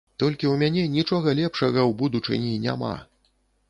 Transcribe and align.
Толькі 0.21 0.45
ў 0.51 0.53
мяне 0.61 0.85
нічога 0.95 1.35
лепшага 1.41 1.77
ў 1.77 1.91
будучыні 2.03 2.61
няма. 2.69 2.95